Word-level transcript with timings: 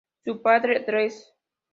Su 0.25 0.41
padre, 0.41 0.79
Dres. 0.87 1.31